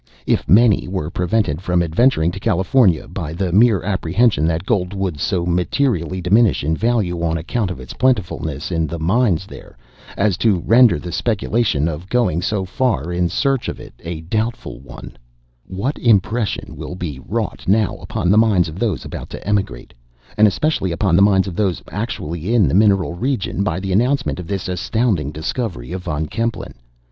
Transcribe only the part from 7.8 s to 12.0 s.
plentifulness in the mines there, as to render the speculation